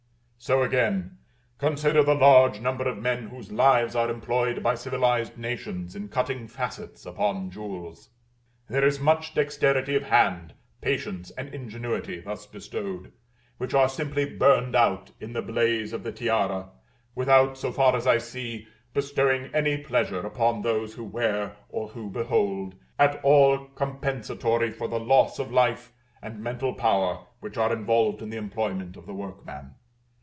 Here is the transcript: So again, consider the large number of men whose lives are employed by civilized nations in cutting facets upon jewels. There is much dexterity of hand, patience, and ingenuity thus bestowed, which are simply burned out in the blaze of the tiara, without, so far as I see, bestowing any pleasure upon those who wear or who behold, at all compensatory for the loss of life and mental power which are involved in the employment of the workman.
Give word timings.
So 0.43 0.63
again, 0.63 1.19
consider 1.59 2.01
the 2.03 2.15
large 2.15 2.59
number 2.61 2.87
of 2.87 2.97
men 2.97 3.27
whose 3.27 3.51
lives 3.51 3.95
are 3.95 4.09
employed 4.09 4.63
by 4.63 4.73
civilized 4.73 5.37
nations 5.37 5.95
in 5.95 6.09
cutting 6.09 6.47
facets 6.47 7.05
upon 7.05 7.51
jewels. 7.51 8.09
There 8.67 8.83
is 8.83 8.99
much 8.99 9.35
dexterity 9.35 9.93
of 9.95 10.01
hand, 10.01 10.55
patience, 10.81 11.29
and 11.37 11.53
ingenuity 11.53 12.21
thus 12.21 12.47
bestowed, 12.47 13.11
which 13.59 13.75
are 13.75 13.87
simply 13.87 14.25
burned 14.25 14.75
out 14.75 15.11
in 15.19 15.33
the 15.33 15.43
blaze 15.43 15.93
of 15.93 16.01
the 16.01 16.11
tiara, 16.11 16.71
without, 17.13 17.55
so 17.55 17.71
far 17.71 17.95
as 17.95 18.07
I 18.07 18.17
see, 18.17 18.67
bestowing 18.95 19.53
any 19.53 19.77
pleasure 19.77 20.21
upon 20.25 20.63
those 20.63 20.95
who 20.95 21.03
wear 21.03 21.55
or 21.69 21.89
who 21.89 22.09
behold, 22.09 22.73
at 22.97 23.23
all 23.23 23.65
compensatory 23.75 24.71
for 24.71 24.87
the 24.87 24.99
loss 24.99 25.37
of 25.37 25.51
life 25.51 25.93
and 26.19 26.39
mental 26.41 26.73
power 26.73 27.27
which 27.41 27.57
are 27.59 27.71
involved 27.71 28.23
in 28.23 28.31
the 28.31 28.37
employment 28.37 28.97
of 28.97 29.05
the 29.05 29.13
workman. 29.13 29.75